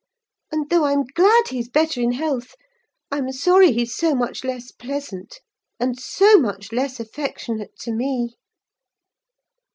[0.51, 2.55] And, though I'm glad he's better in health,
[3.11, 5.41] I'm sorry he's so much less pleasant,
[5.79, 8.35] and so much less affectionate to me."